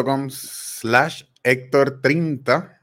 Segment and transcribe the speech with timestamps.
[0.00, 2.80] com slash Héctor 30.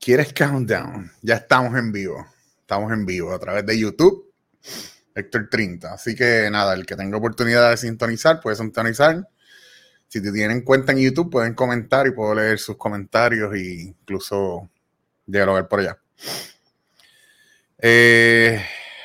[0.00, 1.12] ¿Quieres countdown?
[1.22, 2.26] Ya estamos en vivo.
[2.60, 4.32] Estamos en vivo a través de YouTube.
[5.14, 5.92] Héctor 30.
[5.92, 9.28] Así que nada, el que tenga oportunidad de sintonizar, puede sintonizar.
[10.08, 14.68] Si te tienen cuenta en YouTube, pueden comentar y puedo leer sus comentarios e incluso
[15.24, 15.98] dialogar por allá.
[17.78, 18.60] Eh,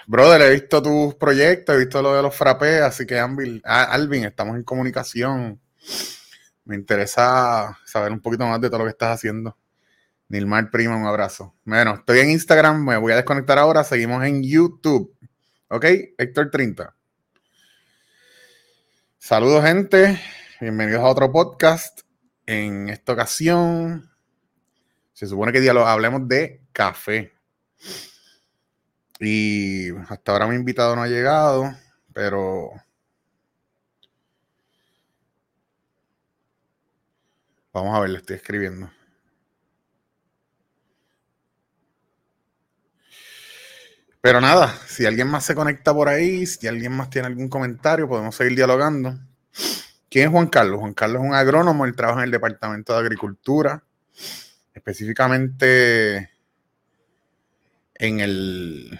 [0.08, 4.56] brother, he visto tus proyectos, he visto lo de los frappés, así que Alvin, estamos
[4.56, 5.60] en comunicación
[6.66, 9.58] me interesa saber un poquito más de todo lo que estás haciendo.
[10.30, 11.56] Nilmar Prima, un abrazo.
[11.66, 15.14] Bueno, estoy en Instagram, me voy a desconectar ahora, seguimos en YouTube.
[15.68, 15.86] ¿Ok?
[16.18, 16.96] Héctor 30.
[19.18, 20.22] Saludos, gente.
[20.60, 22.02] Bienvenidos a otro podcast.
[22.46, 24.10] En esta ocasión,
[25.14, 27.34] se supone que lo hablemos de café.
[29.20, 31.72] Y hasta ahora mi invitado no ha llegado,
[32.14, 32.72] pero
[37.74, 38.90] Vamos a ver, le estoy escribiendo.
[44.22, 48.08] Pero nada, si alguien más se conecta por ahí, si alguien más tiene algún comentario,
[48.08, 49.18] podemos seguir dialogando.
[50.10, 50.80] ¿Quién es Juan Carlos?
[50.80, 53.84] Juan Carlos es un agrónomo, él trabaja en el Departamento de Agricultura,
[54.74, 56.30] específicamente
[57.96, 59.00] en el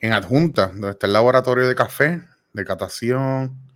[0.00, 3.69] en adjunta, donde está el laboratorio de café, de catación,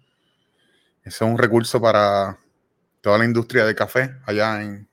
[1.05, 2.39] ese es un recurso para
[3.03, 4.89] toda la industria de café allá en...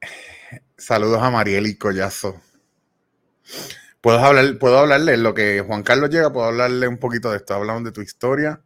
[0.78, 2.40] Saludos a Mariel y Collazo.
[4.00, 7.36] Puedo, hablar, puedo hablarle en lo que Juan Carlos llega, puedo hablarle un poquito de
[7.36, 7.52] esto.
[7.52, 8.62] Hablamos de tu historia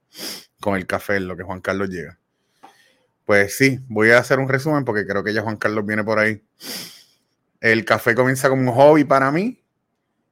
[0.60, 2.20] con el café, en lo que Juan Carlos llega.
[3.24, 6.20] Pues sí, voy a hacer un resumen porque creo que ya Juan Carlos viene por
[6.20, 6.40] ahí.
[7.60, 9.60] El café comienza como un hobby para mí.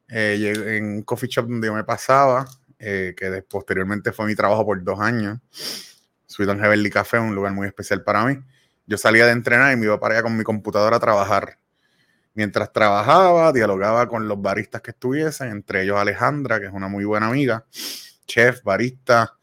[0.09, 2.47] Eh, en un coffee shop donde yo me pasaba,
[2.85, 5.39] eh, que posteriormente fue mi trabajo por dos años.
[6.27, 8.41] Sweet and Heavenly Café, un lugar muy especial para mí.
[8.87, 11.59] Yo salía de entrenar y me iba para allá con mi computadora a trabajar.
[12.35, 17.05] Mientras trabajaba, dialogaba con los baristas que estuviesen, entre ellos Alejandra, que es una muy
[17.05, 17.65] buena amiga,
[18.27, 19.39] chef, barista,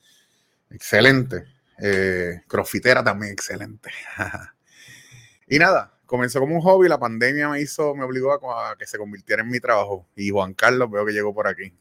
[0.69, 1.45] excelente.
[1.77, 3.89] Eh, crofitera también excelente.
[5.47, 8.85] y nada, comenzó como un hobby, la pandemia me hizo, me obligó a, a, que
[8.85, 10.05] se convirtiera en mi trabajo.
[10.17, 11.73] Y Juan Carlos veo que llegó por aquí.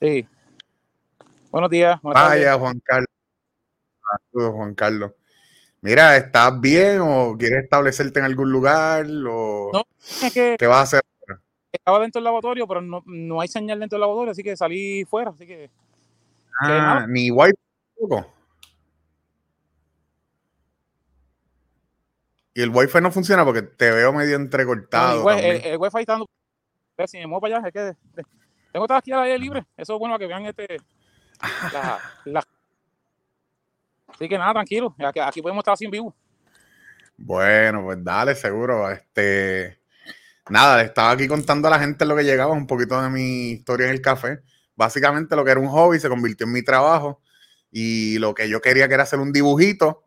[0.00, 0.28] Sí,
[1.56, 1.98] Buenos días.
[2.02, 3.08] Vaya, Juan Carlos.
[4.30, 5.12] Saludos, Juan Carlos.
[5.80, 9.06] Mira, ¿estás bien o quieres establecerte en algún lugar?
[9.26, 9.70] O...
[9.72, 11.02] No, es que ¿Qué vas a hacer?
[11.72, 15.06] Estaba dentro del lavatorio, pero no, no, hay señal dentro del lavatorio, así que salí
[15.06, 15.70] fuera, así que.
[16.60, 17.54] Ah, ni wifi
[17.96, 18.30] tampoco.
[22.52, 25.22] Y el wifi no funciona porque te veo medio entrecortado.
[25.24, 26.26] No, el, el, wifi está dando.
[27.06, 28.24] Si me muevo para allá, es que.
[28.72, 29.64] Tengo estar aquí al aire libre.
[29.74, 30.76] Eso es bueno que vean este
[31.40, 32.32] Así
[34.28, 34.94] que nada, tranquilo.
[34.98, 36.14] Aquí, podemos estar sin vivo.
[37.16, 38.90] Bueno, pues dale, seguro.
[38.90, 39.78] Este,
[40.48, 43.50] nada, le estaba aquí contando a la gente lo que llegaba, un poquito de mi
[43.50, 44.40] historia en el café.
[44.74, 47.20] Básicamente lo que era un hobby se convirtió en mi trabajo
[47.70, 50.04] y lo que yo quería que era hacer un dibujito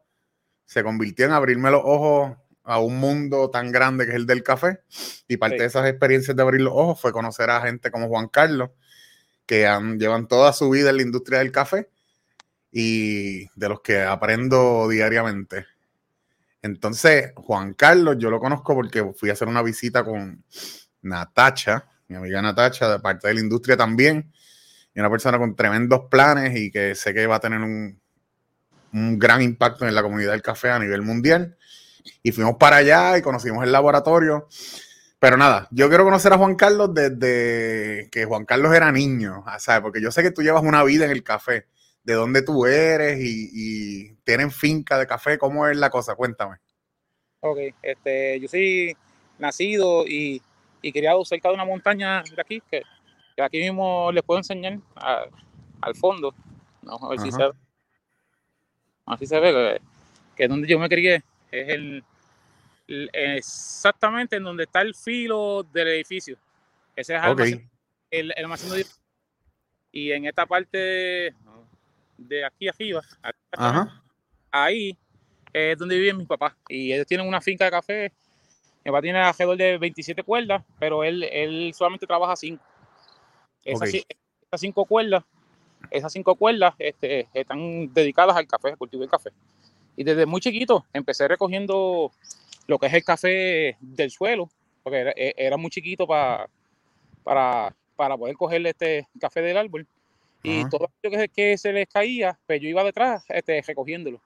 [0.65, 4.43] se convirtió en abrirme los ojos a un mundo tan grande que es el del
[4.43, 4.81] café.
[5.27, 8.27] Y parte de esas experiencias de abrir los ojos fue conocer a gente como Juan
[8.27, 8.69] Carlos,
[9.49, 9.67] que
[9.97, 11.89] llevan toda su vida en la industria del café
[12.71, 15.65] y de los que aprendo diariamente.
[16.61, 20.43] Entonces, Juan Carlos, yo lo conozco porque fui a hacer una visita con
[21.01, 24.31] Natacha, mi amiga Natacha, de parte de la industria también,
[24.93, 27.99] y una persona con tremendos planes y que sé que va a tener un,
[28.93, 31.57] un gran impacto en la comunidad del café a nivel mundial.
[32.21, 34.47] Y fuimos para allá y conocimos el laboratorio
[35.19, 39.59] pero nada, yo quiero conocer a Juan Carlos desde que Juan Carlos era niño, ah,
[39.59, 39.81] ¿sabes?
[39.81, 41.65] Porque yo sé que tú llevas una vida en el café.
[42.03, 43.19] ¿De dónde tú eres?
[43.21, 45.37] Y, tienen finca de café.
[45.37, 46.15] ¿Cómo es la cosa?
[46.15, 46.57] Cuéntame.
[47.41, 48.95] Ok, este, yo soy
[49.37, 50.41] nacido y,
[50.81, 52.83] y criado cerca de una montaña de aquí, que,
[53.41, 54.79] aquí mismo les puedo enseñar
[55.81, 56.33] al fondo.
[56.81, 57.51] Vamos a ver si se, ve.
[59.05, 59.81] Así se ve que,
[60.35, 62.03] que donde yo me crié es el,
[63.13, 66.37] exactamente en donde está el filo del edificio.
[66.95, 67.21] Ese es
[68.11, 68.85] el, el
[69.91, 71.33] Y en esta parte
[72.17, 73.01] de aquí arriba,
[74.51, 74.97] ahí
[75.53, 76.53] es donde viven mis papás.
[76.67, 78.11] Y ellos tienen una finca de café.
[78.83, 82.63] Mi papá tiene alrededor de 27 cuerdas, pero él, él solamente trabaja 5.
[83.63, 83.91] Esas,
[84.55, 85.23] cinco cuerdas,
[85.91, 89.31] esas cinco cuerdas este, están dedicadas al café, al cultivo del café.
[89.95, 92.11] Y desde muy chiquito empecé recogiendo
[92.69, 94.47] lo que es el café del suelo,
[94.83, 96.47] porque era, e, muy chiquito para,
[97.23, 99.87] para, para poder cogerle este café del árbol.
[100.43, 104.21] Y todo lo que, que, se les caía, pues yo iba detrás este, recogiéndolo.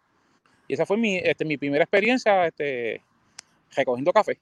[0.68, 3.02] Y esa fue mi, este, mi primera experiencia este,
[3.74, 4.38] recogiendo café.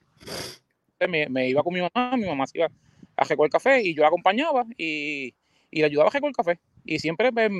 [1.08, 2.68] Me, me, iba con mi mamá, mi mamá se iba
[3.16, 5.32] a recoger café y yo la acompañaba y,
[5.70, 6.60] y le ayudaba a recoger café.
[6.84, 7.50] Y siempre pues,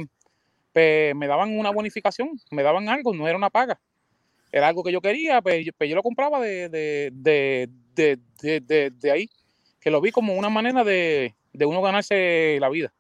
[0.72, 3.80] pues, me daban una bonificación, me daban algo, no era una paga.
[4.52, 8.20] Era algo que yo quería, pues, yo, pues, yo lo compraba de, de, de,
[8.60, 9.30] de, de ahí,
[9.80, 12.92] que lo vi como una manera de, uno ganarse la vida.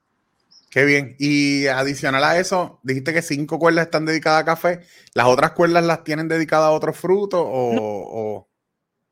[0.70, 1.14] Qué bien.
[1.18, 4.80] Y adicional a eso, dijiste que cinco cuerdas están dedicadas a café.
[5.12, 8.48] ¿Las otras cuerdas las tienen dedicadas a otros frutos o,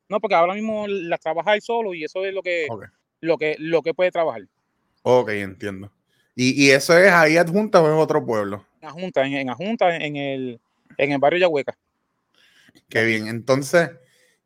[0.08, 0.20] no.
[0.20, 2.66] porque ahora mismo las trabaja él solo y eso es lo que,
[3.20, 4.42] lo que, lo que puede trabajar.
[5.02, 5.92] Ok, entiendo.
[6.34, 8.64] ¿Y, y eso es ahí adjunta o es otro pueblo?
[8.80, 10.60] En Adjunta, en, en Adjunta, en el,
[10.96, 11.76] en el barrio Yahueca.
[12.88, 13.28] Qué bien.
[13.28, 13.90] Entonces,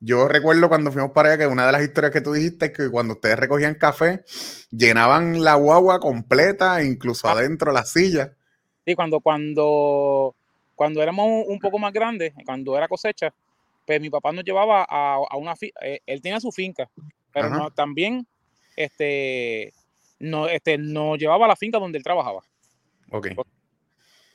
[0.01, 2.73] yo recuerdo cuando fuimos para allá que una de las historias que tú dijiste es
[2.73, 4.23] que cuando ustedes recogían café,
[4.71, 7.33] llenaban la guagua completa, incluso ah.
[7.33, 8.35] adentro la silla.
[8.85, 10.35] Sí, cuando, cuando,
[10.75, 13.33] cuando éramos un poco más grandes, cuando era cosecha,
[13.87, 16.91] pues mi papá nos llevaba a, una finca, eh, él tenía su finca,
[17.33, 18.27] pero también
[18.77, 19.73] este,
[20.19, 22.41] no, este, nos llevaba a la finca donde él trabajaba.
[23.11, 23.29] Ok.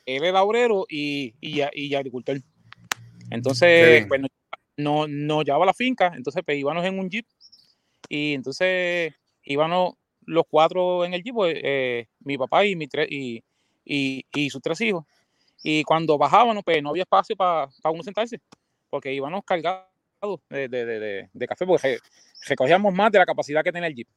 [0.06, 2.38] Él era obrero y, y, y agricultor.
[3.31, 4.21] Entonces, pues
[4.77, 7.25] no, no llevaba la finca, entonces pues íbamos en un jeep
[8.07, 9.93] y entonces íbamos
[10.25, 13.43] los cuatro en el jeep, pues, eh, mi papá y, mi tres, y,
[13.83, 15.05] y, sus tres hijos.
[15.63, 18.39] Y cuando bajábamos, pues no había espacio para uno sentarse,
[18.89, 19.87] porque íbamos cargados
[20.49, 21.99] de, de, de, de café, porque
[22.47, 24.07] recogíamos más de la capacidad que tenía el jeep.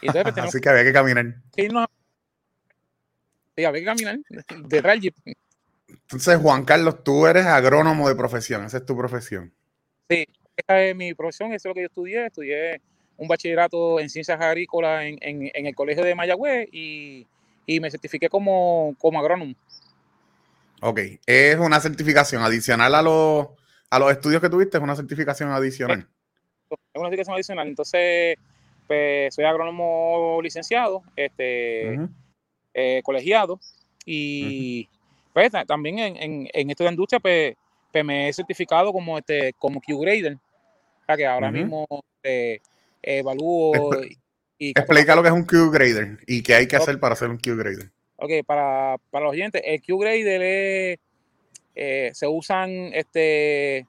[0.00, 1.34] Pues, Así que había que caminar.
[1.54, 1.68] Sí,
[3.64, 4.18] había que caminar
[4.68, 5.16] detrás del jeep.
[6.02, 9.52] Entonces, Juan Carlos, tú eres agrónomo de profesión, esa es tu profesión.
[10.08, 10.26] Sí,
[10.56, 12.26] esa es mi profesión, eso es lo que yo estudié.
[12.26, 12.80] Estudié
[13.16, 17.26] un bachillerato en ciencias agrícolas en, en, el colegio de Mayagüez y,
[17.66, 19.54] y me certifiqué como, como, agrónomo.
[20.80, 23.48] Ok, es una certificación adicional a los,
[23.90, 26.08] a los estudios que tuviste, es una certificación adicional.
[26.70, 28.38] Es una certificación adicional, entonces
[28.86, 31.98] pues, soy agrónomo licenciado, este,
[32.72, 33.60] eh, colegiado
[34.06, 34.88] y
[35.32, 37.56] pues, también en, en, en esto de industria pues
[37.92, 40.38] pues me he certificado como este como Q-Grader,
[41.08, 41.86] o que ahora mismo
[42.22, 42.60] eh,
[43.02, 43.72] evalúo
[44.58, 47.38] y, Explica lo que es un Q-Grader y qué hay que hacer para hacer un
[47.38, 47.90] Q-Grader.
[48.16, 50.98] Ok, para, para los oyentes, el Q-Grader es,
[51.74, 53.86] eh, se usan este,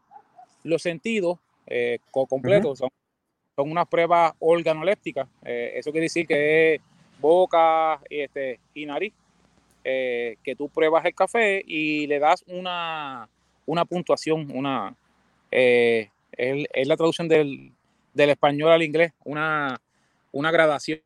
[0.63, 2.89] los sentidos eh, completos, son,
[3.53, 6.81] son unas pruebas organolépticas, eso quiere decir que es
[7.19, 9.13] boca este, y nariz,
[9.83, 13.28] que tú pruebas el café y le das una
[13.66, 14.95] una puntuación, una
[15.51, 17.72] eh, es, la traducción del,
[18.16, 19.80] español al inglés, una,
[20.31, 21.01] una gradación.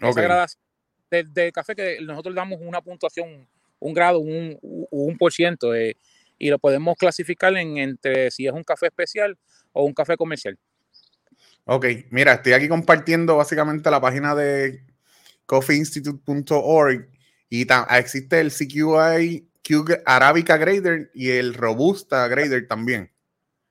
[0.00, 0.62] Esa gradación
[1.10, 3.46] del, café que nosotros damos una puntuación,
[3.80, 5.96] un grado, un, un por ciento, eh,
[6.38, 9.36] y lo podemos clasificar en entre si es un café especial
[9.72, 10.56] o un café comercial.
[11.64, 14.80] Ok, mira, estoy aquí compartiendo básicamente la página de
[15.46, 17.17] coffeeinstitute.org
[17.50, 19.48] y existe el CQI
[20.06, 23.10] Arabica Grader y el Robusta Grader también.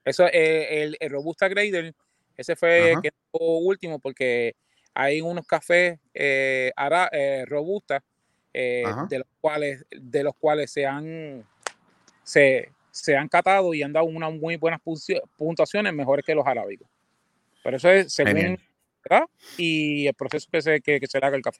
[0.06, 1.94] Eso, eh, el, el, Robusta Grader,
[2.35, 4.56] ese fue el que último porque
[4.94, 6.71] hay unos cafés eh,
[7.12, 8.03] eh Robusta
[8.53, 11.46] eh, de los cuales de los cuales se han
[12.24, 12.72] se,
[13.15, 14.81] han catado y han dado unas muy buenas
[15.38, 16.88] puntuaciones mejores que los arábicos.
[17.63, 18.57] Pero eso es según
[19.57, 21.60] y el proceso que se, que se le haga el café.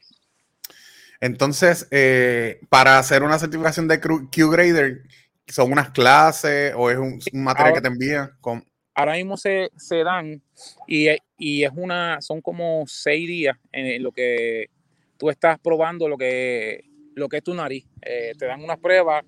[1.20, 5.04] Entonces, eh, para hacer una certificación de Q-Grader,
[5.48, 8.32] ¿son unas clases o es un, material que te envían?
[8.40, 8.64] Con...
[8.94, 9.70] Ahora mismo se,
[10.04, 10.42] dan
[10.88, 14.70] y, es una, son como seis días en lo que
[15.18, 17.86] tú estás probando lo que, lo que es tu nariz.
[18.02, 19.24] Eh, te dan unas pruebas,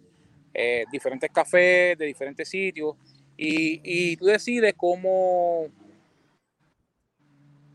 [0.54, 2.96] eh, diferentes cafés de diferentes sitios
[3.38, 5.68] y, y tú decides cómo,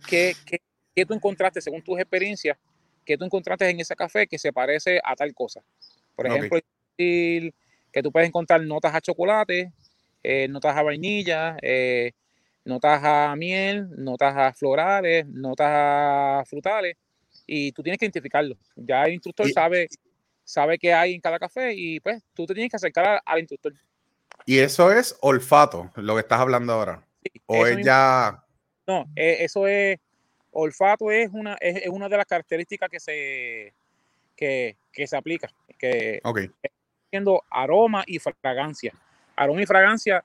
[0.09, 0.35] qué,
[0.95, 2.57] qué tú encontraste según tus experiencias
[3.05, 5.63] que tú encontraste en ese café que se parece a tal cosa.
[6.15, 6.59] Por ejemplo,
[6.97, 9.73] que tú puedes encontrar notas a chocolate,
[10.23, 12.13] eh, notas a vainilla, eh,
[12.65, 16.97] notas a miel, notas a florales, notas a frutales,
[17.47, 18.57] y tú tienes que identificarlo.
[18.77, 19.89] Ya el instructor sabe,
[20.43, 23.75] sabe qué hay en cada café y pues tú te tienes que acercar al, instructor.
[24.47, 27.07] Y eso es olfato, lo que estás hablando ahora.
[27.47, 28.43] o es ya...
[28.87, 29.99] No, eh, eso es
[30.55, 33.75] olfato es una, es, una de las características que se,
[34.37, 36.51] que, se aplica, que okay.
[37.11, 38.93] siendo aroma y fragancia.
[39.37, 40.25] Aroma y fragancia,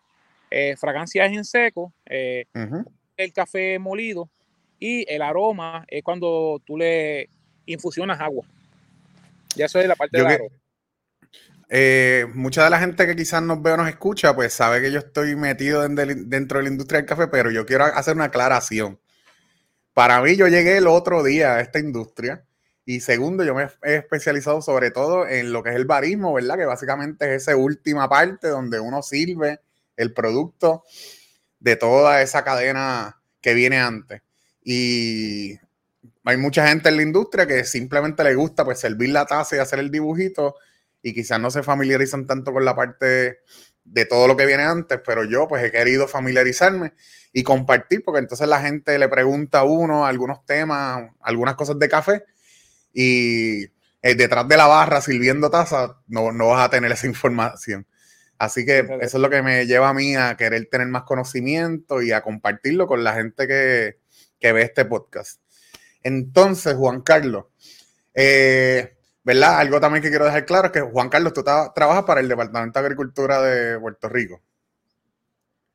[0.49, 2.45] eh, fragancia es en seco, eh,
[3.17, 4.29] el café molido
[4.79, 7.29] y el aroma es cuando tú le
[7.65, 8.45] infusionas agua.
[9.55, 10.49] Ya eso es la parte de
[11.71, 14.91] eh, mucha de la gente que quizás nos ve o nos escucha, pues sabe que
[14.91, 18.99] yo estoy metido dentro de la industria del café, pero yo quiero hacer una aclaración.
[19.99, 22.45] Para mí, yo llegué el otro día a esta industria
[22.85, 26.57] y segundo, yo me he especializado sobre todo en lo que es el barismo, ¿verdad?
[26.57, 29.59] Que básicamente es esa última parte donde uno sirve
[29.97, 30.85] el producto
[31.59, 34.21] de toda esa cadena que viene antes.
[34.63, 35.59] Y
[36.23, 39.59] hay mucha gente en la industria que simplemente le gusta pues servir la taza y
[39.59, 40.55] hacer el dibujito
[41.01, 43.39] y quizás no se familiarizan tanto con la parte
[43.91, 46.93] de todo lo que viene antes, pero yo pues he querido familiarizarme
[47.33, 51.89] y compartir, porque entonces la gente le pregunta a uno algunos temas, algunas cosas de
[51.89, 52.23] café
[52.93, 53.63] y
[54.01, 57.85] eh, detrás de la barra sirviendo taza no, no vas a tener esa información.
[58.37, 62.01] Así que eso es lo que me lleva a mí a querer tener más conocimiento
[62.01, 63.99] y a compartirlo con la gente que,
[64.39, 65.41] que ve este podcast.
[66.03, 67.45] Entonces, Juan Carlos,
[68.13, 68.97] eh,
[69.29, 69.59] ¿verdad?
[69.59, 72.79] Algo también que quiero dejar claro es que Juan Carlos, tú trabajas para el Departamento
[72.79, 74.41] de Agricultura de Puerto Rico.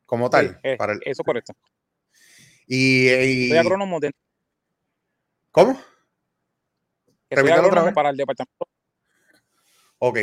[0.06, 0.58] Como tal.
[0.64, 1.52] Eh, para el, eso correcto.
[2.66, 4.10] Y, y, Soy agrónomo de...
[5.52, 5.80] ¿Cómo?
[7.94, 8.68] para el departamento.
[9.98, 10.18] Ok.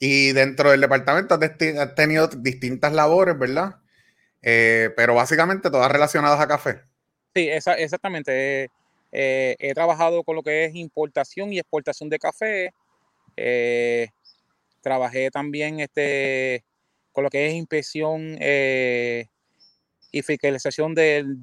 [0.00, 3.76] Y dentro del departamento has, tenido distintas labores, ¿verdad?
[4.42, 6.82] Eh, pero básicamente todas relacionadas a café.
[7.32, 8.72] Sí, exactamente.
[9.12, 12.72] Eh, he trabajado con lo que es importación y exportación de café.
[13.36, 14.08] Eh,
[14.82, 16.64] trabajé también este,
[17.12, 18.38] con lo que es inspección
[20.12, 21.38] y fiscalización del,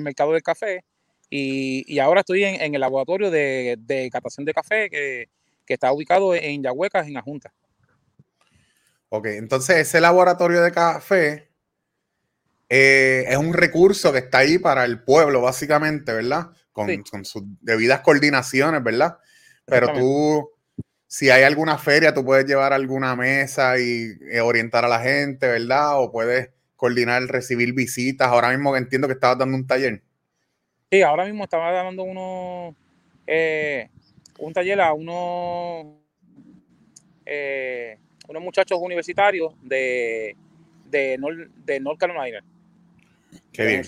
[0.00, 0.84] mercado del café.
[1.30, 5.28] Y, ahora estoy en, el laboratorio de, de catación de café que,
[5.68, 7.52] que está ubicado en Yahuecas, en la Junta.
[9.10, 11.48] Ok, entonces ese laboratorio de café
[12.68, 16.48] eh, es un recurso que está ahí para el pueblo, básicamente, ¿verdad?
[17.10, 19.18] Con, sus debidas coordinaciones, ¿verdad?
[19.64, 20.50] Pero tú,
[21.06, 25.46] si hay alguna feria, tú puedes llevar alguna mesa y eh, orientar a la gente,
[25.46, 26.00] ¿verdad?
[26.00, 28.28] O puedes coordinar, recibir visitas.
[28.28, 30.02] Ahora mismo entiendo que estabas dando un taller.
[30.90, 32.74] Sí, ahora mismo estaba dando uno,
[33.26, 33.90] eh,
[34.38, 35.98] un taller a unos
[38.28, 40.36] unos muchachos universitarios de,
[40.84, 41.18] de,
[41.80, 42.44] North, Carolina.
[43.52, 43.82] Qué bien.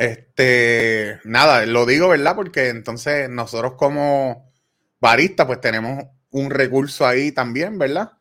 [0.00, 2.34] Este, nada, lo digo, ¿verdad?
[2.34, 4.50] Porque entonces nosotros como
[4.98, 8.12] baristas, pues tenemos un recurso ahí también, ¿verdad?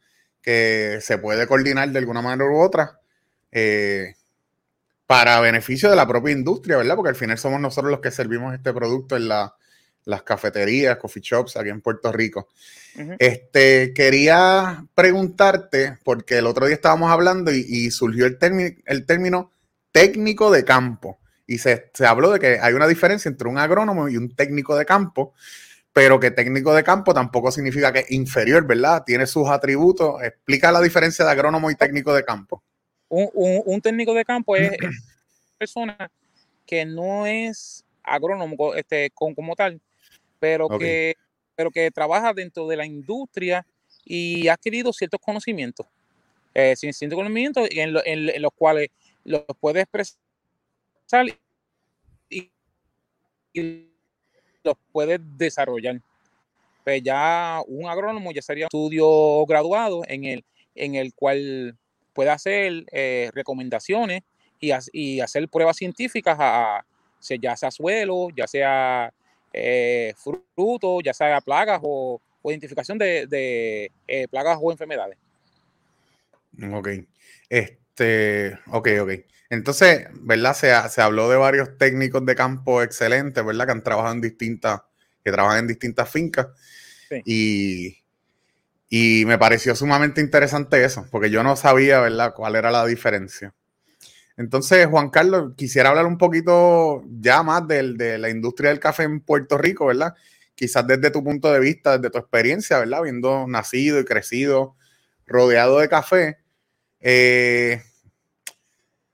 [0.42, 3.00] Que se puede coordinar de alguna manera u otra
[3.54, 4.16] eh,
[5.08, 6.98] para beneficio de la propia industria, ¿verdad?
[6.98, 9.56] Porque al final somos nosotros los que servimos este producto en la,
[10.04, 12.50] las cafeterías, coffee shops aquí en Puerto Rico.
[13.20, 18.38] Este, quería preguntarte, porque el otro día estábamos hablando y, surgió el,
[18.86, 19.54] el término
[19.94, 21.20] técnico de campo.
[21.50, 24.86] Y se, habló de que hay una diferencia entre un agrónomo y un técnico de
[24.86, 25.34] campo,
[25.92, 29.02] pero que técnico de campo tampoco significa que es inferior, ¿verdad?
[29.04, 30.22] Tiene sus atributos.
[30.22, 32.62] Explica la diferencia de agrónomo y técnico de campo.
[33.10, 34.92] Un, técnico de campo es, una
[35.58, 36.12] persona
[36.68, 39.82] que no es agrónomo este, como tal,
[40.38, 41.16] pero, que,
[41.56, 43.66] pero que trabaja dentro de la industria
[44.06, 45.88] y ha adquirido ciertos conocimientos,
[46.54, 48.90] eh, ciertos conocimientos en, en, los cuales
[49.24, 50.29] los puede expresar
[52.30, 52.52] y,
[54.64, 56.02] los puede desarrollar.
[56.84, 61.78] Pues ya un agrónomo ya sería un estudio graduado en el, en el cual
[62.14, 64.24] puede hacer eh, recomendaciones
[64.60, 66.86] y, y, hacer pruebas científicas a,
[67.42, 69.14] ya sea suelo, ya sea
[69.54, 75.18] eh, frutos, ya sea plagas o, identificación de, eh, plagas o enfermedades.
[76.74, 76.90] Ok.
[77.50, 79.12] Este, ok, ok.
[79.50, 80.56] Entonces, ¿verdad?
[80.56, 83.66] Se, se, habló de varios técnicos de campo excelentes, ¿verdad?
[83.66, 84.82] Que han trabajado en distintas,
[85.24, 86.48] que trabajan en distintas fincas.
[87.26, 87.98] Y,
[88.90, 93.54] y me pareció sumamente interesante eso, porque yo no sabía, ¿verdad?, cuál era la diferencia.
[94.40, 99.20] Entonces, Juan Carlos, quisiera hablar un poquito ya más de, la industria del café en
[99.20, 100.16] Puerto Rico, ¿verdad?
[100.56, 103.00] Quizás desde tu punto de vista, desde tu experiencia, ¿verdad?
[103.00, 104.76] Habiendo nacido y crecido
[105.28, 106.38] rodeado de café.
[107.02, 107.82] Eh,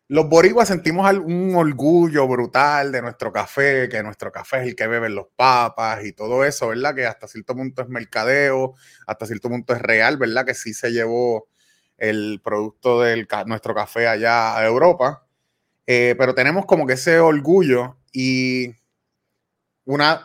[0.08, 4.86] los boricuas sentimos un orgullo brutal de nuestro café, que nuestro café es el que
[4.88, 6.94] beben los papas y todo eso, ¿verdad?
[6.94, 8.76] Que hasta cierto punto es mercadeo,
[9.08, 10.46] hasta cierto punto es real, ¿verdad?
[10.46, 11.48] Que sí se llevó
[11.98, 15.26] el producto de nuestro café allá a Europa.
[15.88, 18.76] Eh, pero tenemos como que ese orgullo y
[19.86, 20.24] una...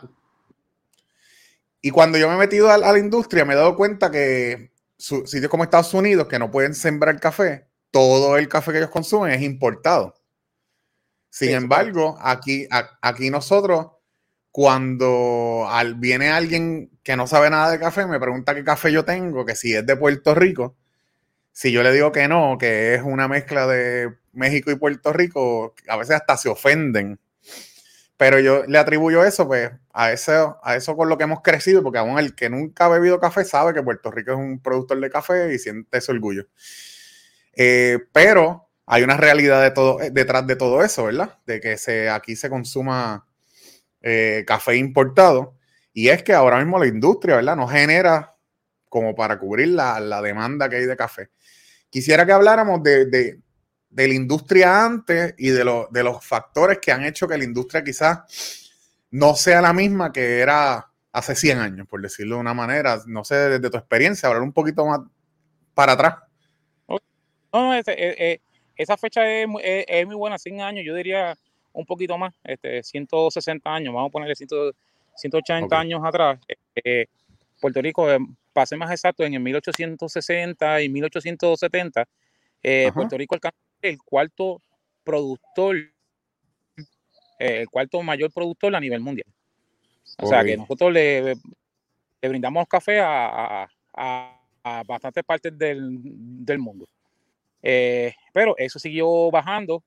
[1.81, 5.49] Y cuando yo me he metido a, la industria me he dado cuenta que sitios
[5.49, 9.41] como Estados Unidos, que no pueden sembrar café, todo el café que ellos consumen es
[9.41, 10.15] importado.
[11.29, 12.67] Sin embargo, aquí,
[13.01, 13.87] aquí nosotros
[14.51, 19.05] cuando al, viene alguien que no sabe nada de café, me pregunta qué café yo
[19.05, 20.75] tengo, que si es de Puerto Rico,
[21.53, 25.73] si yo le digo que no, que es una mezcla de México y Puerto Rico,
[25.87, 27.19] a veces hasta se ofenden.
[28.17, 31.81] Pero yo le atribuyo eso, pues, a eso, a eso con lo que hemos crecido,
[31.81, 34.99] porque aún el que nunca ha bebido café sabe que Puerto Rico es un productor
[34.99, 36.45] de café y siente ese orgullo.
[37.53, 41.39] Eh, pero hay una realidad todo, detrás de todo eso, ¿verdad?
[41.45, 43.25] De que aquí se consuma
[44.01, 45.55] eh, café importado.
[45.93, 47.55] Y es que ahora mismo la industria, ¿verdad?
[47.55, 48.35] No genera
[48.89, 51.29] como para cubrir la, demanda que hay de café.
[51.89, 53.39] Quisiera que habláramos de,
[53.89, 58.19] la industria antes y de, de los factores que han hecho que la industria quizás
[59.11, 63.01] no sea la misma que era hace 100 años, por decirlo de una manera.
[63.05, 65.01] No sé, desde tu experiencia, hablar un poquito más
[65.73, 66.15] para atrás.
[67.53, 68.39] No, eh, eh,
[68.75, 71.37] esa fecha es, es, muy buena, 100 años, yo diría
[71.73, 76.39] un poquito más, este, 160 años, vamos a ponerle 180 años atrás.
[76.75, 77.05] Eh,
[77.59, 78.07] Puerto Rico,
[78.65, 82.07] ser más exacto, en el 1860 y 1870,
[82.93, 84.61] Puerto Rico alcanzó el cuarto
[85.03, 85.77] productor,
[87.39, 89.27] el cuarto mayor productor a nivel mundial.
[90.17, 91.35] O sea que nosotros le,
[92.21, 96.87] le brindamos café a, a, a bastantes partes del, del mundo.
[97.61, 99.83] Eh, pero eso siguió bajando,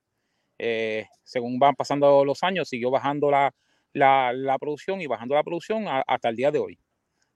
[0.59, 3.53] eh, según van pasando los años, siguió bajando la,
[3.93, 6.79] la, la producción y bajando la producción hasta el día de hoy.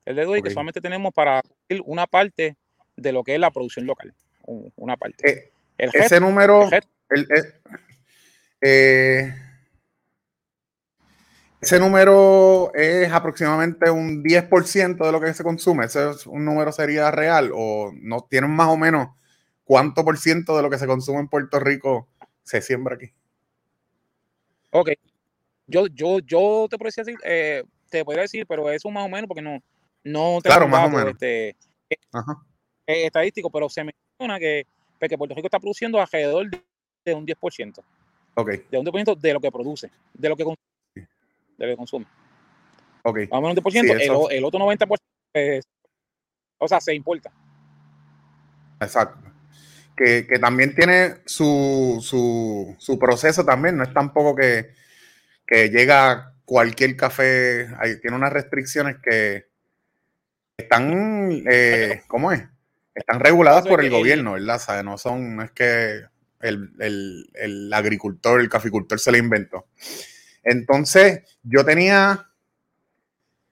[0.04, 1.42] El día de hoy que solamente tenemos para
[1.84, 2.56] una parte
[2.96, 4.14] de lo que es la producción local,
[4.76, 5.28] una parte.
[5.30, 6.68] Eh, ese número,
[11.60, 15.84] ese número es aproximadamente un 10% de lo que se consume.
[15.84, 19.08] ¿Ese es un número sería real o no tienen más o menos
[19.68, 22.08] ¿cuánto por ciento de lo que se consume en Puerto Rico
[22.42, 23.12] se siembra aquí?
[24.70, 24.92] Ok.
[25.66, 29.28] Yo, yo, yo te podría decir, eh, te podría decir, pero eso más o menos
[29.28, 29.62] porque no,
[30.04, 31.10] no claro, más o menos.
[31.10, 31.50] Este,
[31.90, 31.96] eh,
[32.86, 34.66] estadístico, pero se menciona que,
[34.98, 36.48] pues, que Puerto Rico está produciendo alrededor
[37.04, 37.82] de, un 10%.
[38.36, 38.48] Ok.
[38.70, 41.08] De un 10% de lo que produce, de lo que consume.
[41.58, 42.06] De lo que consume.
[43.02, 43.18] Ok.
[43.30, 45.62] Más o menos un 10%, el, otro 90%,
[46.56, 47.30] o sea, se importa.
[48.80, 49.28] Exacto
[49.98, 51.98] que, también tiene su,
[52.78, 54.70] su, proceso también, no es tampoco que,
[55.46, 59.48] que llega cualquier café, hay, tiene unas restricciones que
[60.56, 62.42] están, eh, ¿cómo es?
[62.94, 64.82] Están reguladas por el gobierno, ¿verdad?
[64.82, 66.02] No son, no es que
[66.40, 69.66] el, el agricultor, el caficultor se le inventó.
[70.42, 72.30] Entonces, yo tenía,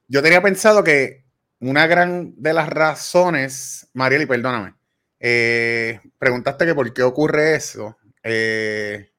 [0.08, 1.24] yo tenía pensado que
[1.60, 4.74] una gran de las razones, Marieli, perdóname,
[5.20, 7.96] eh, preguntaste que por qué ocurre eso.
[8.22, 9.10] Eh,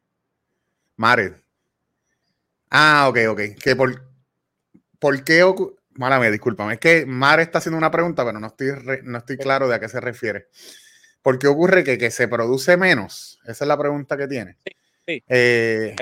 [0.96, 1.42] Mare.
[2.70, 3.42] Ah, ok, ok.
[3.62, 4.04] Que por,
[5.00, 5.76] por qué ocurre.
[5.98, 6.74] Mala discúlpame.
[6.74, 8.68] Es que Mare está haciendo una pregunta, pero no estoy,
[9.04, 10.48] no estoy claro de a qué se refiere.
[11.24, 13.40] ¿Por qué ocurre que, que se produce menos?
[13.46, 14.58] Esa es la pregunta que tiene.
[15.08, 15.24] Sí.
[15.28, 15.96] Eh,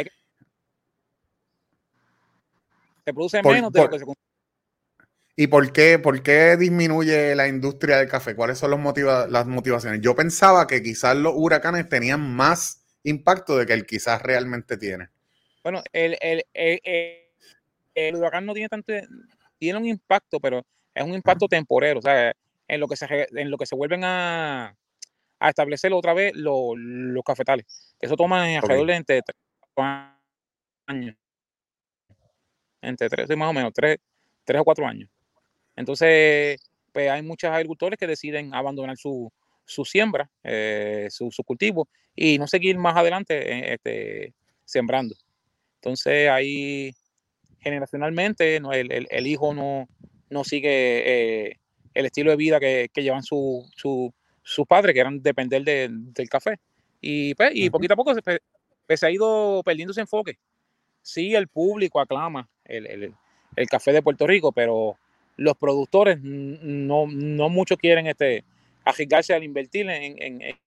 [3.06, 4.06] se produce menos de lo que se
[5.38, 8.36] ¿Y por qué, por qué disminuye la industria del café?
[8.36, 10.00] ¿Cuáles son los las motivaciones?
[10.02, 15.10] Yo pensaba que quizás los huracanes tenían más impacto de que el quizás realmente tiene.
[15.62, 16.18] Bueno, el,
[16.54, 18.94] el, huracán no tiene tanto,
[19.58, 22.34] tiene un impacto, pero es un impacto temporero, o sea,
[22.68, 24.76] en lo que se, en lo que se vuelven a,
[25.40, 26.76] a establecer otra vez los,
[27.26, 27.66] cafetales.
[28.00, 29.22] Eso toma alrededor de entre
[30.88, 31.16] años.
[32.82, 33.98] Entre tres, más o menos, tres,
[34.44, 35.10] tres o cuatro años.
[35.76, 36.60] Entonces,
[36.92, 39.32] pues hay muchos agricultores que deciden abandonar su,
[39.66, 44.34] siembra, eh, su, cultivo y no seguir más adelante eh, este,
[44.64, 45.16] sembrando.
[45.76, 46.94] Entonces, ahí
[47.60, 49.90] generacionalmente el, hijo no,
[50.30, 51.60] no sigue eh,
[51.94, 56.60] el estilo de vida que, llevan sus padres, que eran depender del café.
[57.02, 60.38] Y, pues, y poquito a poco se, pues, se, ha ido perdiendo ese enfoque.
[61.02, 63.14] Sí, el público aclama el,
[63.56, 64.98] el café de Puerto Rico, pero
[65.38, 68.44] los productores no, no mucho quieren este,
[68.84, 70.58] arriesgarse al invertir en,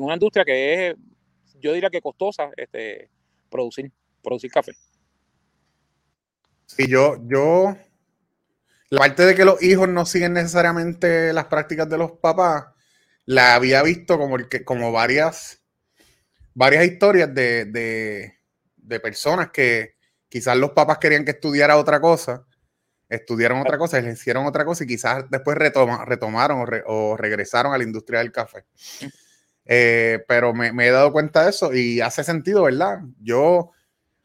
[0.00, 0.96] una industria que es,
[1.60, 3.10] yo diría que costosa este,
[3.50, 3.90] producir,
[4.22, 4.72] producir café.
[6.66, 7.76] Sí, yo, yo,
[8.90, 12.66] la parte de que los hijos no siguen necesariamente las prácticas de los papás,
[13.24, 15.62] la había visto como, el que, como varias,
[16.54, 18.38] varias historias de, de,
[18.76, 19.96] de personas que
[20.28, 22.46] quizás los papás querían que estudiara otra cosa
[23.08, 27.84] estudiaron otra cosa, les hicieron otra cosa y quizás después retomaron o, regresaron a la
[27.84, 28.64] industria del café.
[29.64, 33.00] Eh, pero me, he dado cuenta de eso y hace sentido, ¿verdad?
[33.20, 33.70] Yo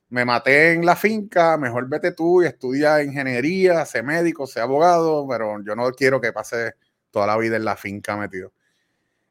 [0.09, 5.27] me maté en la finca, mejor vete tú y estudia ingeniería, sé médico, sé abogado,
[5.27, 6.75] pero yo no quiero que pase
[7.11, 8.53] toda la vida en la finca metido.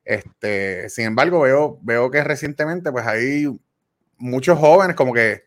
[0.04, 3.46] Este, sin embargo, veo, veo que recientemente pues hay
[4.18, 5.44] muchos jóvenes como que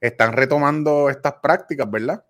[0.00, 2.24] están retomando estas prácticas, ¿verdad?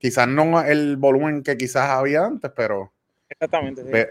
[0.00, 2.92] Quizás no el volumen que quizás había antes, pero
[3.28, 4.08] Exactamente,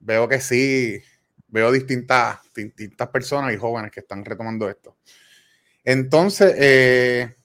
[0.00, 1.00] veo que sí,
[1.48, 4.96] veo distintas, distintas personas y jóvenes que están retomando esto.
[5.84, 7.36] Entonces, eh,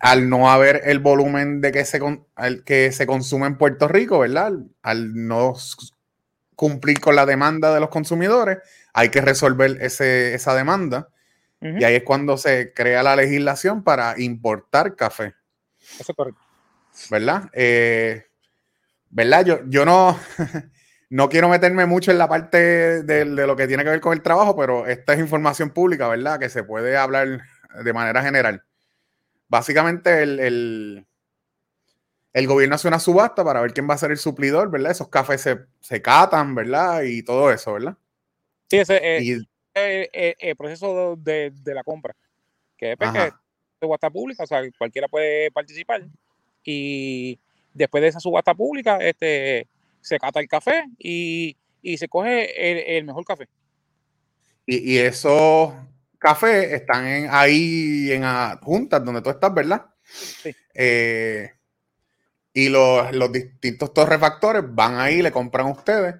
[0.00, 2.00] al no haber el volumen de que se,
[2.64, 4.52] que se consume en Puerto Rico, ¿verdad?
[4.82, 5.54] Al no
[6.56, 8.58] cumplir con la demanda de los consumidores,
[8.92, 11.08] hay que resolver esa demanda.
[11.62, 15.34] Y ahí es cuando se crea la legislación para importar café.
[15.98, 16.40] Eso es correcto.
[17.10, 17.50] ¿Verdad?
[17.52, 18.26] Eh,
[19.10, 19.44] ¿Verdad?
[19.44, 20.18] Yo, yo no,
[21.10, 24.22] no quiero meterme mucho en la parte de, lo que tiene que ver con el
[24.22, 26.38] trabajo, pero esta es información pública, ¿verdad?
[26.38, 27.42] Que se puede hablar
[27.82, 28.64] de manera general.
[29.48, 31.06] Básicamente el,
[32.32, 34.92] el, gobierno hace una subasta para ver quién va a ser el suplidor, ¿verdad?
[34.92, 37.02] Esos cafés se, se catan, ¿verdad?
[37.02, 37.96] Y todo eso, ¿verdad?
[38.68, 42.14] Sí, ese es el, proceso de, la compra,
[42.76, 43.32] que es pues,
[43.80, 46.06] de subasta pública, o sea, cualquiera puede participar.
[46.64, 47.38] Y
[47.72, 49.66] después de esa subasta pública, este
[50.00, 51.56] se cata el café y,
[51.96, 53.48] se coge el, mejor café.
[54.66, 55.72] Y, esos
[56.18, 58.22] cafés están ahí en
[58.60, 59.86] juntas donde tú estás, ¿verdad?
[60.02, 60.54] Sí.
[60.74, 61.50] Eh,
[62.52, 66.14] y los, distintos torrefactores van ahí, le compran a ustedes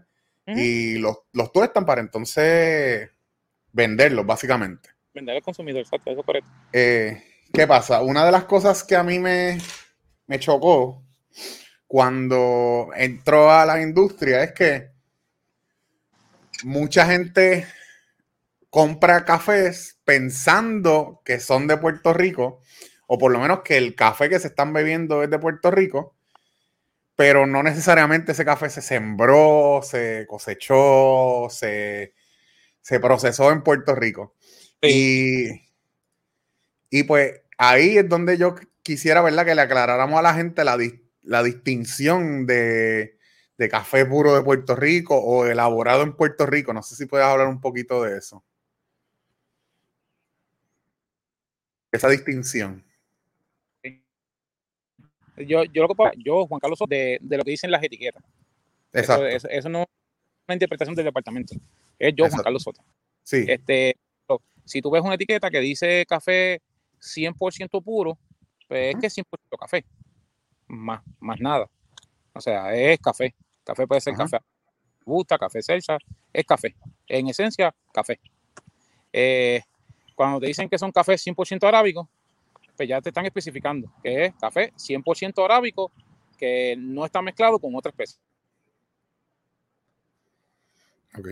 [0.47, 3.09] y los, los tuestan para entonces
[3.73, 4.91] venderlos, básicamente.
[5.15, 6.51] Vender al consumidor, exacto, eso es correcto.
[6.73, 8.03] Eh, ¿Qué pasa?
[8.03, 9.59] Una de las cosas que a mí me,
[10.27, 11.03] me chocó
[11.87, 14.91] cuando entró a la industria es que
[16.63, 17.67] mucha gente
[18.71, 22.63] compra cafés pensando que son de Puerto Rico,
[23.09, 26.15] o por lo menos que el café que se están bebiendo es de Puerto Rico,
[27.17, 32.15] pero no necesariamente ese café se sembró, se cosechó, se,
[33.01, 34.37] procesó en Puerto Rico.
[34.81, 35.70] Y,
[36.91, 39.47] y pues ahí es donde yo quisiera, ¿verdad?
[39.47, 40.77] Que le aclaráramos a la gente la,
[41.23, 43.17] la distinción de,
[43.71, 46.73] café puro de Puerto Rico o elaborado en Puerto Rico.
[46.73, 48.45] No sé si puedes hablar un poquito de eso.
[51.93, 52.85] Esa distinción.
[55.37, 58.23] Yo, yo, lo que yo Juan Carlos, de, de lo que dicen las etiquetas.
[58.93, 59.27] Exacto.
[59.27, 59.89] Eso, no es
[60.47, 61.55] una interpretación del departamento.
[61.99, 62.83] Es yo, Juan Carlos Soto.
[63.23, 63.45] Sí.
[63.49, 63.97] Este,
[64.65, 66.61] si tú ves una etiqueta que dice café
[67.01, 68.19] 100% puro,
[68.69, 69.25] pues es que es 100%
[69.59, 69.85] café
[70.69, 71.69] más, más nada.
[72.33, 73.35] O sea, es café.
[73.65, 74.39] Café puede ser café
[75.05, 75.99] gusta, café celsa,
[76.33, 76.75] es café.
[77.07, 78.21] En esencia, café.
[79.13, 79.61] Eh,
[80.15, 82.07] cuando te dicen que son cafés 100% arábicos,
[82.77, 85.91] pues ya te están especificando que es café 100% arábico
[86.39, 88.19] que no está mezclado con otra especie.
[91.19, 91.29] Ok.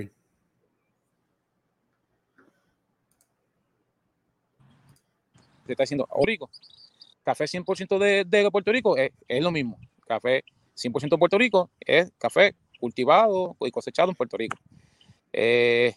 [5.68, 6.50] Te está diciendo rico
[7.28, 9.78] café 100% de, de, Puerto Rico es, lo mismo.
[10.06, 14.56] Café 100% de Puerto Rico es café cultivado y cosechado en Puerto Rico.
[15.34, 15.94] Eh,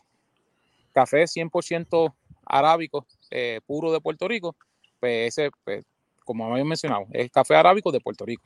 [0.91, 2.13] café 100%
[2.45, 4.57] arábico eh, puro de Puerto Rico,
[4.99, 5.85] pues ese, pues,
[6.25, 8.43] como habíamos mencionado, es café arábico de Puerto Rico.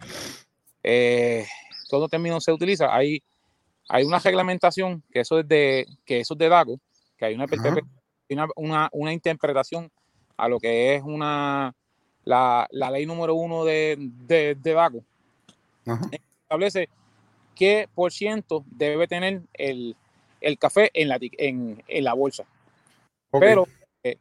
[0.84, 1.44] Eh,
[1.90, 2.96] todo término se utiliza.
[2.96, 3.24] Hay,
[3.90, 6.80] hay una reglamentación que eso es de, que eso es de DAGO,
[7.18, 7.48] que hay una,
[8.56, 9.92] una, una interpretación
[10.38, 11.74] a lo que es una
[12.24, 15.02] la, ley número uno de, de, de
[16.44, 16.90] establece
[17.56, 19.96] qué por ciento debe tener el,
[20.60, 22.46] café en la, en, la bolsa.
[23.32, 23.68] Pero
[24.04, 24.18] eh,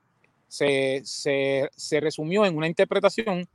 [0.48, 3.46] se, resumió en una interpretación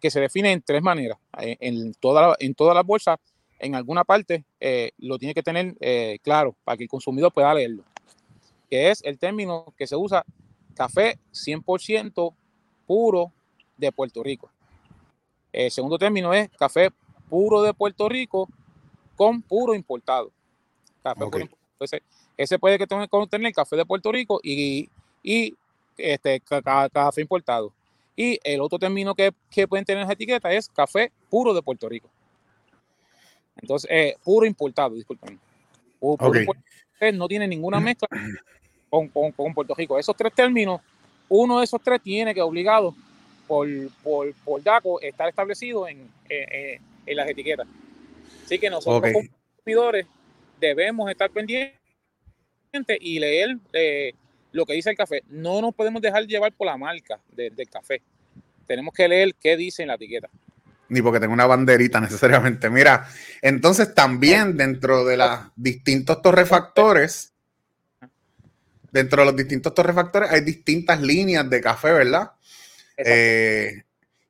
[0.00, 1.18] que se define en tres maneras.
[1.38, 3.18] En, en, toda, en todas las bolsas,
[3.58, 7.54] en alguna parte, eh, lo tiene que tener eh, claro para que el consumidor pueda
[7.54, 7.84] leerlo.
[8.68, 10.24] Que es el término que se usa
[10.74, 12.34] café 100%
[12.86, 13.32] puro
[13.76, 14.50] de Puerto Rico.
[15.52, 16.90] El segundo término es café
[17.28, 18.48] puro de Puerto Rico
[19.16, 20.30] con puro importado.
[21.02, 21.24] Café
[21.72, 22.02] Entonces,
[22.36, 24.88] ese puede que tenga contener café de Puerto Rico y,
[25.22, 25.54] y
[25.96, 27.72] este, café importado.
[28.16, 31.88] Y el otro término que, que pueden tener en etiqueta es café puro de Puerto
[31.88, 32.08] Rico.
[33.56, 35.38] Entonces, eh, puro importado, disculpen.
[37.14, 38.08] no tiene ninguna mezcla
[38.90, 39.98] con, con, con, Puerto Rico.
[39.98, 40.80] Esos tres términos,
[41.28, 42.94] uno de esos tres tiene que obligado
[43.46, 43.66] por,
[44.02, 47.66] por, por DACO estar establecido en, en, las etiquetas.
[48.44, 49.26] Así que nosotros como
[49.56, 50.06] consumidores
[50.60, 51.78] debemos estar pendientes
[53.00, 54.12] y leer eh,
[54.52, 55.22] lo que dice el café.
[55.28, 58.02] No nos podemos dejar llevar por la marca del café.
[58.66, 60.28] Tenemos que leer qué dice en la etiqueta.
[60.88, 62.70] Ni porque tenga una banderita necesariamente.
[62.70, 63.08] Mira,
[63.42, 67.29] entonces también dentro de los distintos torrefactores,
[68.92, 72.32] dentro de los distintos torrefactores hay distintas líneas de café, ¿verdad?
[72.96, 73.82] Eh,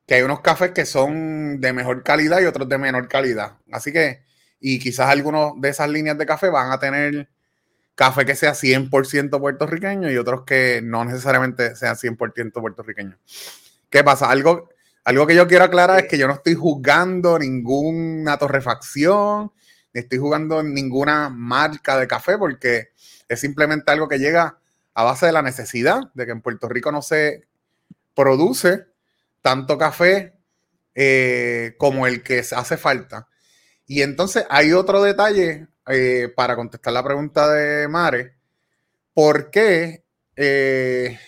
[0.05, 3.53] que hay unos cafés que son de mejor calidad y otros de menor calidad.
[3.71, 4.23] Así que,
[4.59, 7.29] y quizás algunos de esas líneas de café van a tener
[7.95, 13.17] café que sea 100% puertorriqueño y otros que no necesariamente sean 100% puertorriqueño.
[13.89, 14.29] ¿Qué pasa?
[14.29, 14.69] Algo,
[15.03, 19.51] algo que yo quiero aclarar es que yo no estoy juzgando ninguna torrefacción,
[19.93, 22.89] ni estoy jugando ninguna marca de café, porque
[23.27, 24.57] es simplemente algo que llega
[24.93, 27.47] a base de la necesidad de que en Puerto Rico no se
[28.13, 28.87] produce
[29.41, 30.33] tanto café
[30.95, 33.27] eh, como el que hace falta.
[33.87, 38.35] Y entonces hay otro detalle eh, para contestar la pregunta de Mare.
[39.13, 40.03] ¿Por qué
[40.35, 41.19] eh,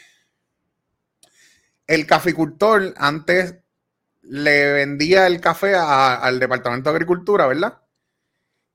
[1.87, 3.55] el caficultor antes
[4.21, 7.82] le vendía el café al Departamento de Agricultura, verdad?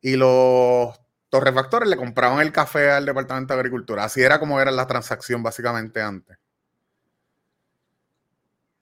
[0.00, 4.04] Y los torrefactores le compraban el café al Departamento de Agricultura.
[4.04, 6.37] Así era como era la transacción básicamente antes.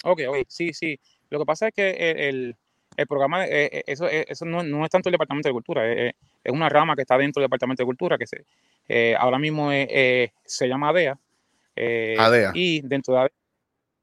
[0.05, 0.99] Ok, ok, sí, sí.
[1.31, 2.57] Lo que pasa es que el,
[3.09, 6.15] programa, eh, eh, eso, eh, eso no, es tanto el Departamento de Cultura, es,
[6.49, 10.91] una rama que está dentro del Departamento de Cultura, que se, ahora mismo se llama
[10.91, 11.19] ADEA.
[12.19, 12.53] ADEA.
[12.55, 13.33] Y dentro de ADEA,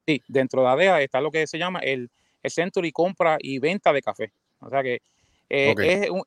[0.06, 2.10] sí, dentro de ADEA está lo que se llama el,
[2.46, 4.34] Centro de Compra y Venta de Café.
[4.60, 5.02] O sea que
[5.48, 6.24] es, un,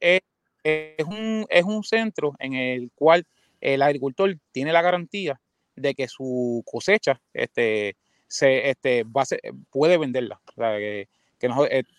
[0.67, 3.25] es, un, es un centro en el cual
[3.61, 5.41] el agricultor tiene la garantía
[5.77, 9.05] de que su cosecha este, se, este,
[9.71, 10.41] puede venderla.
[10.55, 11.09] Sea, que,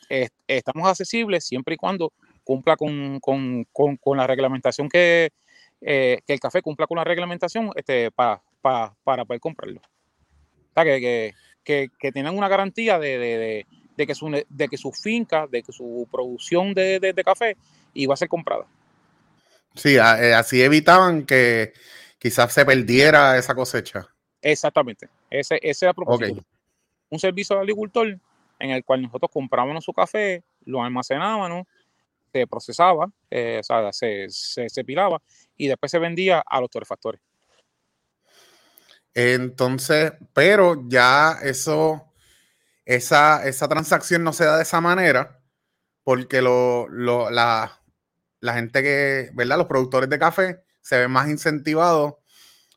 [0.10, 2.12] eh, estamos accesibles siempre y cuando
[2.44, 5.30] cumpla con, con, con, con la reglamentación que,
[5.82, 9.82] eh, que, el café cumpla con la reglamentación este, para, para poder comprarlo.
[10.76, 13.66] O que, que, que, tengan una garantía de,
[14.06, 17.58] que su, de que su finca, de que su producción de, de café
[17.94, 18.66] iba a ser comprada.
[19.78, 21.74] Sí, eh, así evitaban que
[22.20, 24.08] quizás se perdiera esa cosecha.
[24.42, 25.10] Exactamente.
[25.30, 26.44] Ese, ese era propósito.
[27.10, 28.20] Un servicio al agricultor
[28.60, 31.68] en el cual nosotros comprábamos su café, lo almacenábamos,
[32.32, 35.22] se procesaba, eh, o sea, se, se, pilaba
[35.56, 37.22] y después se vendía a los torrefactores.
[39.14, 42.07] Entonces, pero ya eso,
[42.88, 45.42] esa, esa transacción no se da de esa manera,
[46.06, 47.82] porque lo, lo, la,
[48.40, 49.58] la gente que, ¿verdad?
[49.58, 52.16] Los productores de café se ven más incentivados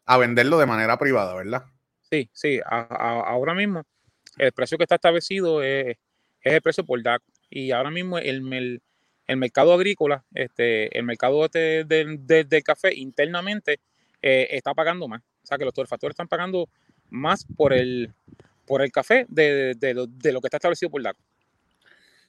[0.06, 1.64] a venderlo de manera privada, ¿verdad?
[2.10, 2.58] Sí, sí.
[2.66, 3.84] ahora mismo
[4.36, 5.96] el precio que está establecido es,
[6.42, 7.22] el precio por DAC.
[7.48, 8.80] Y ahora mismo el,
[9.28, 13.78] el, mercado agrícola, este, el mercado este del, café internamente
[14.22, 15.22] eh, está pagando más.
[15.44, 16.68] O sea que los torrefactores están pagando
[17.10, 18.12] más por el,
[18.70, 21.16] por el café de, lo, que está establecido por DAC.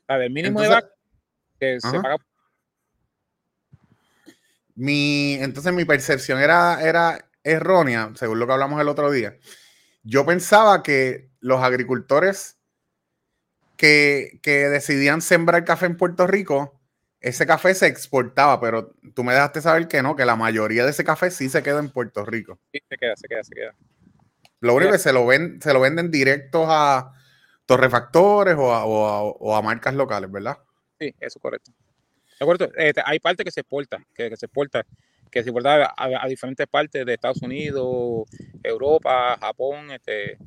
[0.08, 0.90] A ver, mínimo de DAC
[1.60, 2.16] que se paga.
[4.74, 9.38] Mi, entonces mi percepción era, era errónea, según lo que hablamos el otro día.
[10.02, 12.58] Yo pensaba que los agricultores
[13.78, 16.82] que, decidían sembrar café en Puerto Rico,
[17.20, 20.90] ese café se exportaba, pero tú me dejaste saber que no, que la mayoría de
[20.90, 22.58] ese café sí se queda en Puerto Rico.
[22.74, 23.76] Sí, se queda, se queda, se queda.
[24.62, 27.14] Lo único que se lo, ven, se lo venden directos a
[27.66, 30.58] torrefactores o a, marcas locales, ¿verdad?
[31.00, 31.72] Sí, eso es correcto.
[32.78, 34.86] Este, hay parte que se exporta, que, que se exporta
[35.32, 38.28] que se exporta a, diferentes partes de Estados Unidos,
[38.62, 40.38] Europa, Japón, este,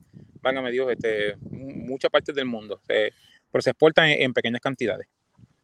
[0.71, 2.81] Dios, este, muchas partes del mundo.
[2.87, 5.09] pero se exporta en, pequeñas cantidades.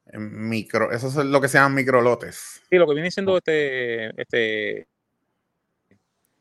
[0.07, 2.63] En micro, eso es lo que se llaman microlotes.
[2.69, 4.89] Sí, lo que viene siendo este, este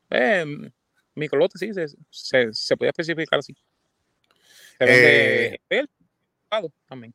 [0.09, 0.71] eh,
[1.19, 1.71] microlotes, sí,
[2.09, 3.55] se, se, puede especificar así.
[4.77, 5.85] Se vende eh,
[6.87, 7.13] también.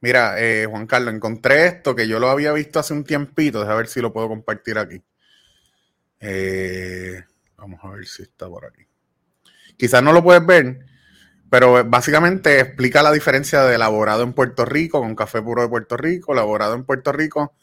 [0.00, 3.60] Mira, eh, Juan Carlos, encontré esto que yo lo había visto hace un tiempito.
[3.60, 5.02] Déjame ver si lo puedo compartir aquí.
[6.20, 7.22] Eh,
[7.56, 8.86] vamos a ver si está por aquí.
[9.76, 10.86] Quizás no lo puedes ver,
[11.50, 15.96] pero básicamente explica la diferencia de elaborado en Puerto Rico con café puro de Puerto
[15.96, 17.54] Rico, elaborado en Puerto Rico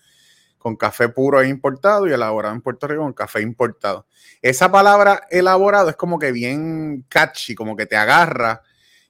[0.65, 4.07] con café puro e importado y elaborado en Puerto Rico con café importado.
[4.41, 8.63] Esa palabra elaborado es como que bien catchy, como que te agarra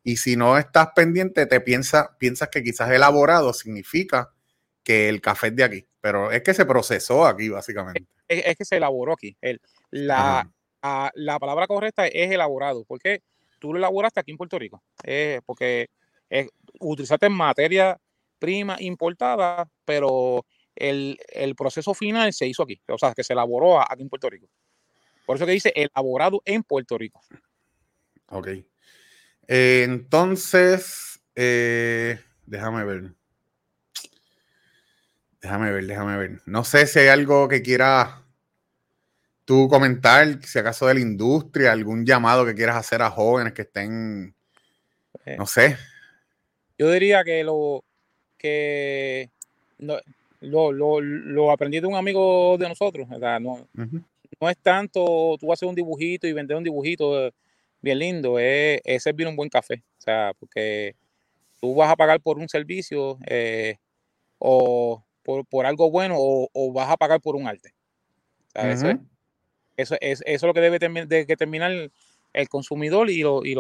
[0.04, 4.34] y si no estás pendiente, te piensa, piensas que quizás elaborado significa
[4.84, 5.88] que el café es de aquí.
[6.02, 8.06] Pero es que se procesó aquí, básicamente.
[8.28, 9.38] Es, que se elaboró aquí.
[9.40, 10.52] El, la,
[11.14, 12.84] la, palabra correcta es elaborado.
[12.84, 13.22] porque
[13.60, 14.84] Tú lo elaboraste aquí en Puerto Rico.
[15.46, 15.88] porque
[16.82, 17.98] utilizaste materia
[18.40, 21.18] prima importada, pero el,
[21.58, 22.82] proceso final se hizo aquí.
[22.88, 24.48] O sea, que se elaboró aquí en Puerto Rico.
[25.26, 27.22] Por eso que dice elaborado en Puerto Rico.
[28.28, 28.48] Ok.
[29.48, 33.14] Eh, entonces, eh, déjame ver.
[35.42, 36.42] Déjame ver, déjame ver.
[36.46, 38.24] No sé si hay algo que quiera
[39.46, 43.62] tú comentar, si acaso de la industria, algún llamado que quieras hacer a jóvenes que
[43.62, 44.36] estén,
[45.24, 45.78] eh, no sé.
[46.78, 47.86] Yo diría que lo
[48.38, 49.30] que
[50.46, 53.08] lo, lo, aprendí de un amigo de nosotros.
[53.10, 53.68] no,
[54.40, 57.32] no es tanto tú hacer un dibujito y vender un dibujito
[57.82, 59.84] bien lindo, es, servir un buen café.
[59.98, 60.96] O sea, porque
[61.62, 63.78] tú vas a pagar por un servicio eh,
[64.40, 67.74] o por, algo bueno o, vas a pagar por un arte.
[68.56, 68.98] eso, es,
[69.78, 71.72] eso, es, lo que debe de que terminar
[72.34, 73.56] el, consumidor y, lo, y,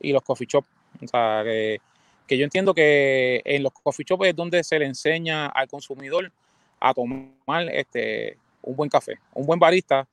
[0.00, 0.68] y los coffee shops.
[1.02, 1.80] O sea, que,
[2.28, 6.32] yo entiendo que en los coffee shops es donde se le enseña al consumidor
[6.80, 9.18] a tomar este, un buen café.
[9.34, 10.06] Un buen barista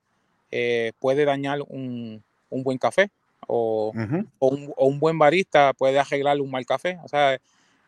[0.51, 3.09] eh, puede dañar un, buen café
[3.47, 3.93] o,
[4.39, 6.99] un, buen barista puede arreglar un mal café.
[7.03, 7.39] O sea,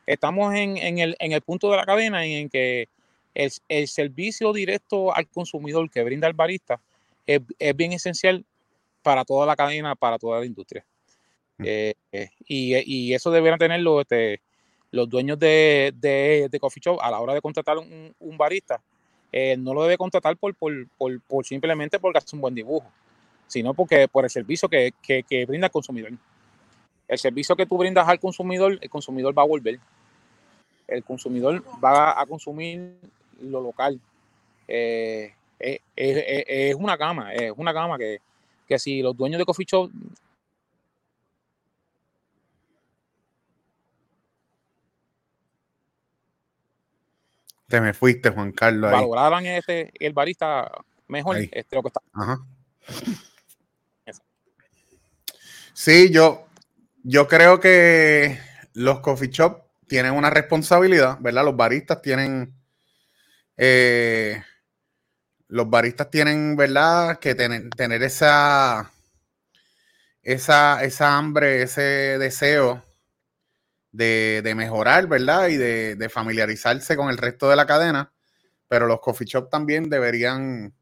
[0.05, 2.87] estamos en, el, en el punto de la cadena en que
[3.33, 6.79] el, servicio directo al consumidor que brinda el barista
[7.25, 7.41] es,
[7.75, 8.43] bien esencial
[9.03, 10.85] para toda la cadena, para toda la industria.
[11.63, 14.41] Eh, eh, y, eso deberán tenerlo este,
[14.91, 18.81] los dueños de, de, coffee shop a la hora de contratar un, un barista.
[19.31, 22.91] Eh, no lo debe contratar por, por, simplemente porque hace un buen dibujo,
[23.47, 26.11] sino porque por el servicio que, que brinda al consumidor.
[27.07, 29.79] El servicio que tú brindas al consumidor, el consumidor va a volver.
[30.87, 32.95] El consumidor va a consumir
[33.41, 33.99] lo local.
[34.67, 35.33] Eh,
[35.95, 38.19] es, una cama, es una cama que,
[38.79, 39.91] si los dueños de coffee shop
[47.71, 48.91] Te me fuiste, Juan Carlos.
[48.91, 50.69] Valoraban este, el barista
[51.07, 52.01] mejor, este, lo que está.
[55.73, 56.45] Sí, yo,
[57.03, 58.37] yo creo que
[58.73, 61.45] los coffee shop tienen una responsabilidad, ¿verdad?
[61.45, 62.53] Los baristas tienen
[63.57, 64.43] eh,
[65.47, 68.89] los baristas tienen, ¿verdad?, que tener esa,
[70.23, 71.81] esa, esa hambre, ese
[72.17, 72.81] deseo
[73.91, 75.49] de, mejorar, ¿verdad?
[75.49, 78.13] Y de, familiarizarse con el resto de la cadena.
[78.67, 80.73] Pero los coffee shop también deberían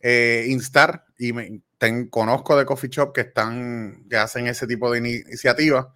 [0.00, 1.62] eh, instar, y me,
[2.10, 5.86] conozco de coffee shop que están, que hacen ese tipo de iniciativas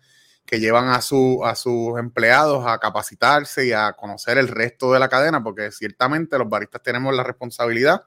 [0.44, 4.98] que llevan a, su, a sus empleados a capacitarse y a conocer el resto de
[4.98, 8.04] la cadena, porque ciertamente los baristas tenemos la responsabilidad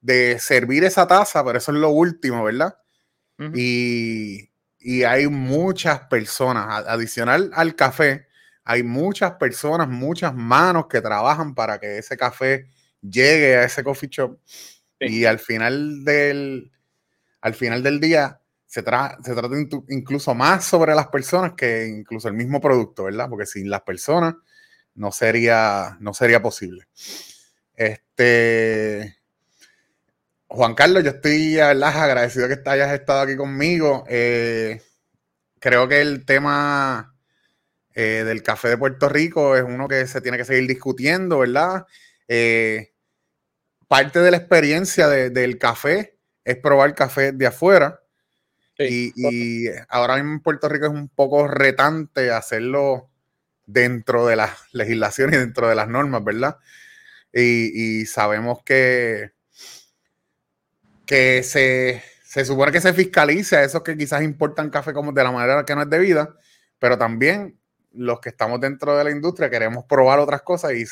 [0.00, 2.76] de servir esa taza, pero eso es lo último, ¿verdad?
[3.54, 4.49] y,
[5.04, 8.26] hay muchas personas, adicional al café,
[8.64, 12.66] hay muchas personas, muchas manos que trabajan para que ese café
[13.02, 14.38] llegue a ese coffee shop.
[14.98, 16.72] Y al final del,
[17.40, 19.18] al final del día, se, trata
[19.88, 23.28] incluso más sobre las personas que incluso el mismo producto, ¿verdad?
[23.28, 24.36] Porque sin las personas
[24.94, 26.86] no sería, no sería posible.
[27.74, 29.19] Este,
[30.52, 34.04] Juan Carlos, yo estoy agradecido que hayas estado aquí conmigo.
[34.08, 34.82] Eh,
[35.60, 37.14] creo que el tema
[37.94, 41.86] eh, del café de Puerto Rico es uno que se tiene que seguir discutiendo, ¿verdad?
[42.26, 42.92] Eh,
[43.86, 48.00] parte de la experiencia del café es probar café de afuera.
[48.76, 53.08] Y, ahora mismo en Puerto Rico es un poco retante hacerlo
[53.66, 56.58] dentro de las legislaciones y dentro de las normas, ¿verdad?
[57.32, 59.30] Y, sabemos que,
[61.10, 65.32] que se, supone que se fiscalice a esos que quizás importan café como de la
[65.32, 66.36] manera que no es debida,
[66.78, 67.58] pero también
[67.90, 70.84] los que estamos dentro de la industria queremos probar otras cosas y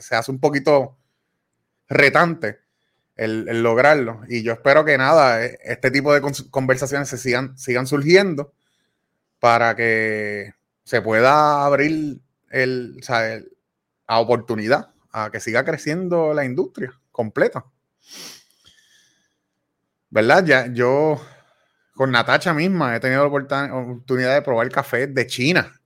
[0.00, 0.96] se hace un poquito
[1.86, 2.60] retante
[3.14, 4.22] el, lograrlo.
[4.26, 8.54] Y yo espero que nada, e, este tipo de conversaciones se sigan, sigan surgiendo
[9.38, 13.02] para que se pueda abrir el,
[14.06, 17.66] a oportunidad a que siga creciendo la industria completa.
[20.12, 20.44] ¿Verdad?
[20.44, 21.18] Ya yo
[21.94, 25.80] con Natacha misma he tenido la oportunidad de probar café de China.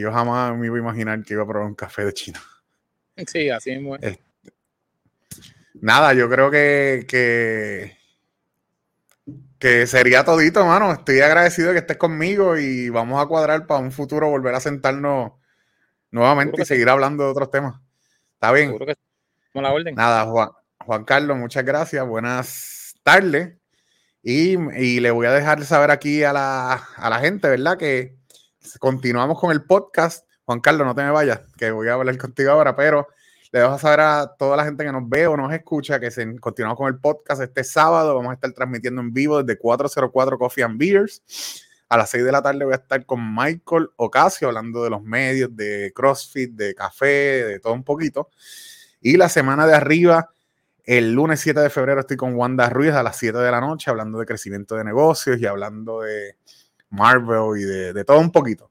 [0.00, 2.40] yo jamás me iba a imaginar que iba a probar un café de China.
[3.26, 3.96] Sí, así mismo.
[3.96, 4.18] Es
[5.74, 7.98] nada, yo creo que, que,
[9.58, 10.90] que sería todito, mano.
[10.90, 14.60] Estoy agradecido de que estés conmigo y vamos a cuadrar para un futuro volver a
[14.60, 15.32] sentarnos
[16.10, 17.78] nuevamente y seguir hablando de otros temas.
[18.32, 18.74] ¿Está bien?
[19.52, 19.94] la orden.
[19.94, 22.06] Nada, Juan, Juan Carlos, muchas gracias.
[22.06, 22.75] Buenas
[23.06, 23.56] tardes.
[24.20, 27.78] Y, le voy a dejar saber aquí a la, a la gente, ¿verdad?
[27.78, 28.18] Que
[28.80, 30.26] continuamos con el podcast.
[30.44, 33.06] Juan Carlos, no te me vayas, que voy a hablar contigo ahora, pero
[33.52, 36.36] Le dejo saber a toda la gente que nos ve o nos escucha que se,
[36.40, 38.16] continuamos con el podcast este sábado.
[38.16, 41.22] Vamos a estar transmitiendo en vivo desde 404 Coffee and Beers.
[41.88, 45.02] A las 6 de la tarde voy a estar con Michael Ocasio hablando de los
[45.04, 48.30] medios, de CrossFit, de café, de todo un poquito.
[49.00, 50.30] Y la semana de arriba,
[50.86, 53.90] el lunes 7 de febrero, estoy con Wanda Ruiz a las 7 de la noche
[53.90, 56.36] hablando de crecimiento de negocios y hablando de
[56.90, 58.70] Marvel y de, todo un poquito.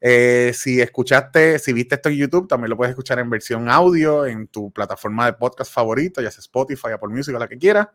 [0.00, 4.26] Eh, si escuchaste, si viste esto en YouTube, también lo puedes escuchar en versión audio
[4.26, 7.88] en tu plataforma de podcast favorito, ya sea Spotify, Apple Music o la que quieras.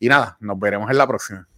[0.00, 1.49] Y nada, nos veremos en la próxima.